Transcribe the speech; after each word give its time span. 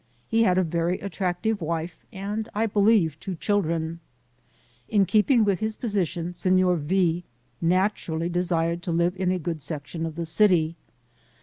He 0.27 0.41
had 0.41 0.57
a 0.57 0.63
very 0.63 0.97
attractive 0.99 1.61
wife, 1.61 2.03
and 2.11 2.49
I 2.55 2.65
believe, 2.65 3.19
two 3.19 3.35
children. 3.35 3.99
In 4.89 5.05
keeping 5.05 5.43
with 5.45 5.59
his 5.59 5.75
position, 5.75 6.33
Signor 6.33 6.77
V 6.77 7.23
naturally 7.61 8.27
desired 8.27 8.81
to 8.81 8.91
live 8.91 9.15
in 9.15 9.29
a 9.29 9.37
good 9.37 9.61
section 9.61 10.07
of 10.07 10.15
the 10.15 10.25
city. 10.25 10.75